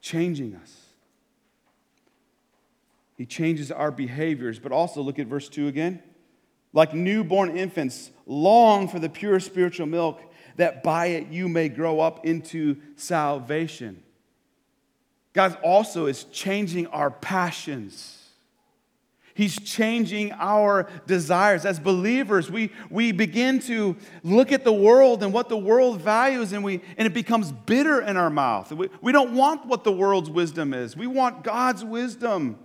[0.00, 0.84] changing us.
[3.16, 6.00] He changes our behaviors, but also look at verse 2 again.
[6.78, 10.22] Like newborn infants, long for the pure spiritual milk,
[10.58, 14.00] that by it you may grow up into salvation.
[15.32, 18.28] God also is changing our passions.
[19.34, 21.64] He's changing our desires.
[21.64, 26.52] As believers, we, we begin to look at the world and what the world values,
[26.52, 28.70] and, we, and it becomes bitter in our mouth.
[28.70, 32.60] We, we don't want what the world's wisdom is, we want God's wisdom.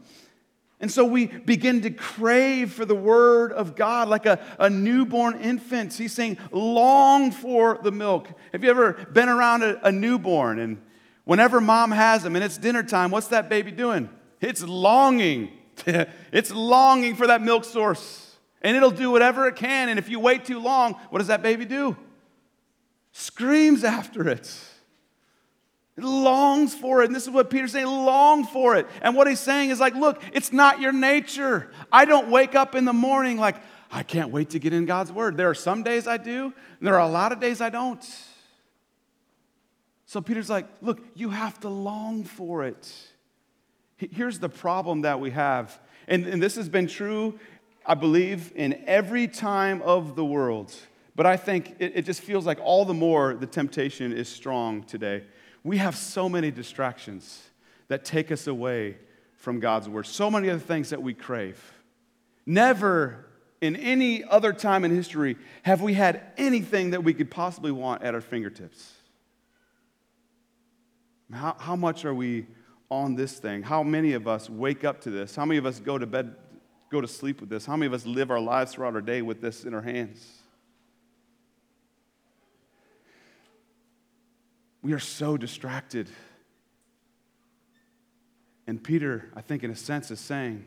[0.83, 5.39] And so we begin to crave for the word of God like a, a newborn
[5.39, 5.93] infant.
[5.93, 8.27] He's saying, long for the milk.
[8.51, 10.81] Have you ever been around a, a newborn and
[11.23, 14.09] whenever mom has them and it's dinner time, what's that baby doing?
[14.41, 15.53] It's longing.
[15.85, 18.35] it's longing for that milk source.
[18.61, 19.87] And it'll do whatever it can.
[19.87, 21.95] And if you wait too long, what does that baby do?
[23.13, 24.53] Screams after it.
[25.95, 27.05] It longs for it.
[27.05, 28.87] And this is what Peter's saying long for it.
[29.01, 31.71] And what he's saying is like, look, it's not your nature.
[31.91, 33.57] I don't wake up in the morning like,
[33.91, 35.37] I can't wait to get in God's word.
[35.37, 38.03] There are some days I do, and there are a lot of days I don't.
[40.07, 42.91] So Peter's like, look, you have to long for it.
[43.97, 47.39] Here's the problem that we have, and, and this has been true,
[47.85, 50.73] I believe, in every time of the world.
[51.15, 54.83] But I think it, it just feels like all the more the temptation is strong
[54.83, 55.23] today.
[55.63, 57.41] We have so many distractions
[57.87, 58.97] that take us away
[59.37, 61.73] from God's word, so many other things that we crave.
[62.45, 63.25] Never
[63.61, 68.03] in any other time in history have we had anything that we could possibly want
[68.03, 68.93] at our fingertips.
[71.31, 72.45] How, how much are we
[72.89, 73.63] on this thing?
[73.63, 75.35] How many of us wake up to this?
[75.35, 76.35] How many of us go to bed,
[76.91, 77.65] go to sleep with this?
[77.65, 80.42] How many of us live our lives throughout our day with this in our hands?
[84.83, 86.09] We are so distracted.
[88.67, 90.65] And Peter, I think, in a sense, is saying,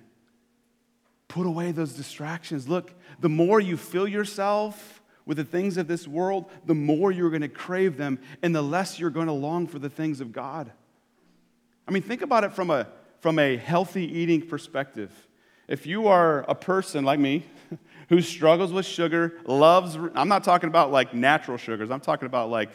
[1.29, 2.69] Put away those distractions.
[2.69, 7.31] Look, the more you fill yourself with the things of this world, the more you're
[7.31, 10.33] going to crave them, and the less you're going to long for the things of
[10.33, 10.71] God.
[11.87, 12.87] I mean, think about it from a,
[13.21, 15.11] from a healthy eating perspective.
[15.69, 17.45] If you are a person like me
[18.09, 22.51] who struggles with sugar, loves, I'm not talking about like natural sugars, I'm talking about
[22.51, 22.71] like,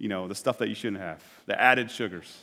[0.00, 2.38] you know, the stuff that you shouldn't have, the added sugars.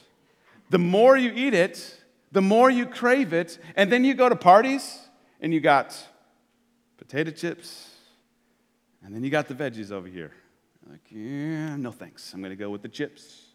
[0.70, 2.02] The more you eat it,
[2.32, 5.00] the more you crave it, and then you go to parties
[5.42, 5.98] and you got
[6.98, 7.90] potato chips,
[9.04, 10.32] and then you got the veggies over here.
[10.90, 12.34] Like, yeah, no thanks.
[12.34, 13.46] I'm going to go with the chips.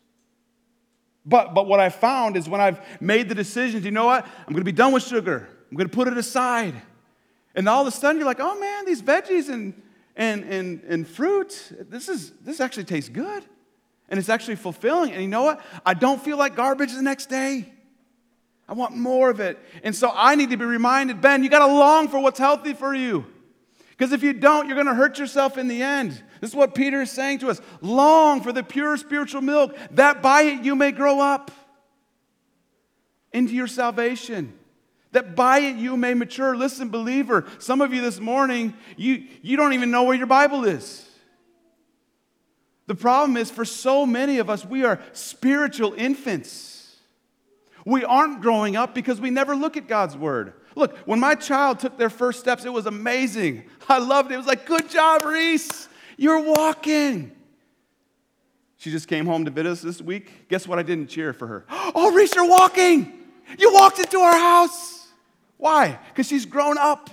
[1.25, 4.25] But, but what I found is when I've made the decisions, you know what?
[4.25, 5.49] I'm going to be done with sugar.
[5.71, 6.75] I'm going to put it aside.
[7.55, 9.81] And all of a sudden, you're like, oh man, these veggies and,
[10.17, 13.45] and, and, and fruit, this, is, this actually tastes good.
[14.13, 15.13] And it's actually fulfilling.
[15.13, 15.63] And you know what?
[15.87, 17.73] I don't feel like garbage the next day.
[18.69, 19.59] I want more of it.
[19.83, 22.75] And so I need to be reminded Ben, you got to long for what's healthy
[22.75, 23.25] for you.
[23.89, 26.23] Because if you don't, you're going to hurt yourself in the end.
[26.43, 30.21] This is what Peter is saying to us long for the pure spiritual milk, that
[30.21, 31.51] by it you may grow up
[33.33, 34.53] into your salvation.
[35.13, 36.55] That by it you may mature.
[36.55, 40.67] Listen, believer, some of you this morning, you, you don't even know where your Bible
[40.67, 41.09] is.
[42.87, 46.97] The problem is, for so many of us, we are spiritual infants.
[47.85, 50.55] We aren't growing up because we never look at God's word.
[50.75, 53.65] Look, when my child took their first steps, it was amazing.
[53.89, 54.35] I loved it.
[54.35, 55.89] It was like, good job, Reese.
[56.17, 57.33] You're walking.
[58.79, 60.49] She just came home to visit us this week.
[60.49, 60.79] Guess what?
[60.79, 61.67] I didn't cheer for her.
[61.95, 63.13] Oh, Reese, you're walking.
[63.59, 65.09] You walked into our house.
[65.59, 65.99] Why?
[66.09, 67.11] Because she's grown up.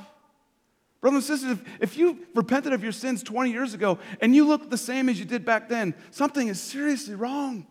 [1.01, 4.45] Brothers and sisters, if, if you repented of your sins 20 years ago and you
[4.45, 7.65] look the same as you did back then, something is seriously wrong.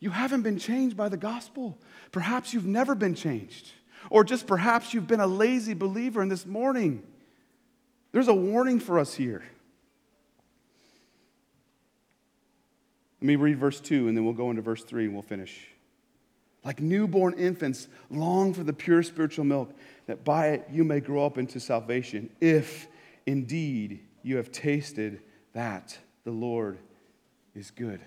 [0.00, 1.78] You haven't been changed by the gospel.
[2.12, 3.72] Perhaps you've never been changed.
[4.10, 7.02] Or just perhaps you've been a lazy believer in this morning.
[8.12, 9.42] There's a warning for us here.
[13.20, 15.66] Let me read verse 2 and then we'll go into verse 3 and we'll finish.
[16.64, 19.72] Like newborn infants, long for the pure spiritual milk,
[20.06, 22.88] that by it you may grow up into salvation, if
[23.26, 25.20] indeed you have tasted
[25.52, 26.78] that the Lord
[27.54, 28.00] is good.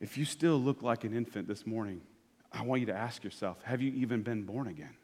[0.00, 2.00] If you still look like an infant this morning,
[2.52, 4.96] I want you to ask yourself have you even been born again?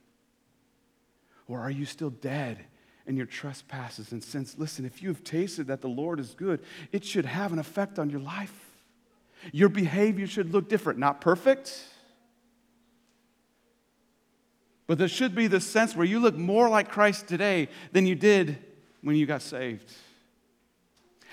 [1.48, 2.64] Or are you still dead
[3.06, 4.54] in your trespasses and sins?
[4.56, 6.62] Listen, if you've tasted that the Lord is good,
[6.92, 8.69] it should have an effect on your life.
[9.52, 11.84] Your behavior should look different, not perfect.
[14.86, 18.14] But there should be this sense where you look more like Christ today than you
[18.14, 18.58] did
[19.02, 19.90] when you got saved.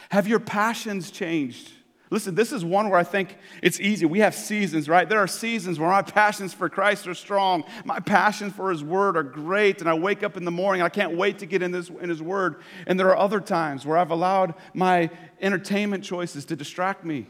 [0.10, 1.72] Have your passions changed?
[2.10, 4.06] Listen, this is one where I think it's easy.
[4.06, 5.10] We have seasons, right?
[5.10, 7.66] There are seasons where my passions for Christ are strong.
[7.84, 9.82] My passions for His Word are great.
[9.82, 12.08] And I wake up in the morning, I can't wait to get in, this, in
[12.08, 12.62] His Word.
[12.86, 15.10] And there are other times where I've allowed my
[15.42, 17.28] entertainment choices to distract me.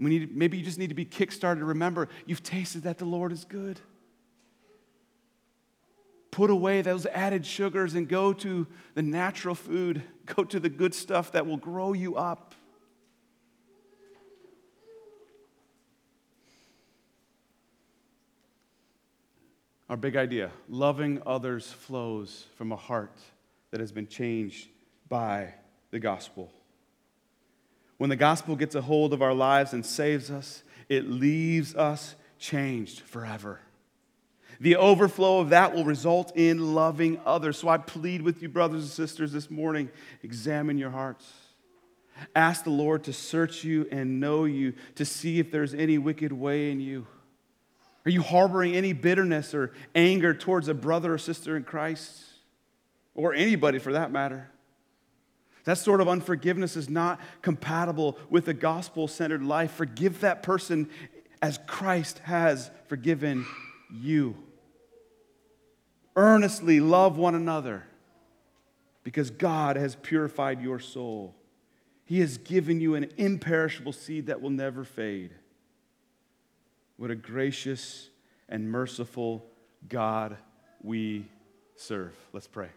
[0.00, 1.58] We need, maybe you just need to be kickstarted.
[1.58, 3.80] To remember, you've tasted that the Lord is good.
[6.30, 10.02] Put away those added sugars and go to the natural food.
[10.36, 12.54] Go to the good stuff that will grow you up.
[19.88, 23.18] Our big idea loving others flows from a heart
[23.72, 24.68] that has been changed
[25.08, 25.54] by
[25.90, 26.52] the gospel.
[28.00, 32.14] When the gospel gets a hold of our lives and saves us, it leaves us
[32.38, 33.60] changed forever.
[34.58, 37.58] The overflow of that will result in loving others.
[37.58, 39.90] So I plead with you, brothers and sisters, this morning
[40.22, 41.30] examine your hearts.
[42.34, 46.32] Ask the Lord to search you and know you, to see if there's any wicked
[46.32, 47.06] way in you.
[48.06, 52.22] Are you harboring any bitterness or anger towards a brother or sister in Christ?
[53.14, 54.48] Or anybody for that matter?
[55.64, 59.72] That sort of unforgiveness is not compatible with a gospel centered life.
[59.72, 60.88] Forgive that person
[61.42, 63.46] as Christ has forgiven
[63.90, 64.36] you.
[66.16, 67.84] Earnestly love one another
[69.02, 71.34] because God has purified your soul.
[72.04, 75.30] He has given you an imperishable seed that will never fade.
[76.96, 78.10] What a gracious
[78.48, 79.46] and merciful
[79.88, 80.36] God
[80.82, 81.26] we
[81.76, 82.14] serve.
[82.32, 82.68] Let's pray.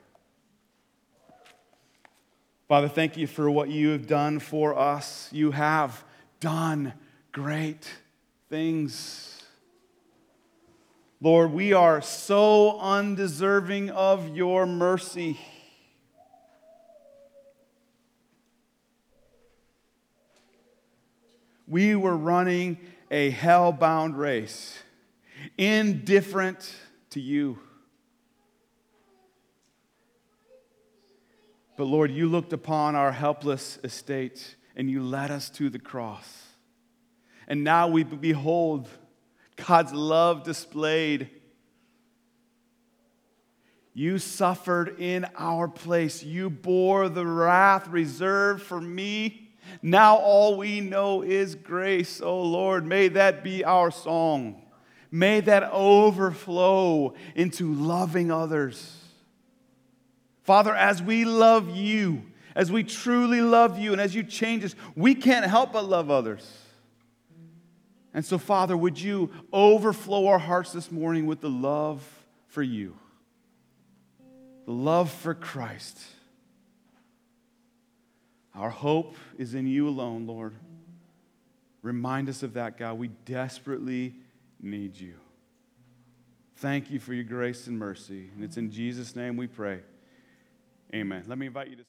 [2.68, 5.30] Father, thank you for what you have done for us.
[5.34, 6.04] You have
[6.40, 6.94] done
[7.34, 7.92] great
[8.50, 9.44] things.
[11.20, 15.40] Lord, we are so undeserving of your mercy.
[21.68, 22.78] We were running
[23.12, 24.80] a hell bound race,
[25.58, 26.74] indifferent
[27.10, 27.60] to you.
[31.76, 36.48] But Lord, you looked upon our helpless estate and you led us to the cross.
[37.48, 38.88] And now we behold
[39.56, 41.30] God's love displayed.
[43.94, 46.24] You suffered in our place.
[46.24, 49.52] You bore the wrath reserved for me.
[49.82, 52.22] Now all we know is grace.
[52.22, 54.62] Oh Lord, may that be our song.
[55.12, 59.03] May that overflow into loving others.
[60.44, 62.24] Father, as we love you,
[62.56, 66.12] as we truly love you, and as you change us, we can't help but love
[66.12, 66.48] others.
[68.14, 72.08] And so, Father, would you overflow our hearts this morning with the love
[72.48, 72.96] for you,
[74.66, 76.00] the love for Christ.
[78.54, 80.54] Our hope is in you alone, Lord.
[81.82, 83.00] Remind us of that, God.
[83.00, 84.14] We desperately
[84.62, 85.16] need you.
[86.58, 88.30] Thank you for your grace and mercy.
[88.36, 89.80] And it's in Jesus' name we pray.
[90.94, 91.24] Amen.
[91.28, 91.82] Let me invite you to.